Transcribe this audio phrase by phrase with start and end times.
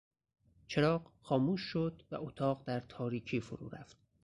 [0.67, 3.97] چراغ خاموش شد و اتاق در تاریکی فرو رفت.